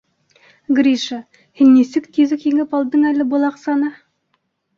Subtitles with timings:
[0.77, 1.17] —Гриша,
[1.61, 3.93] һин нисек тиҙ үк еңеп алдың әле был аҡсаны?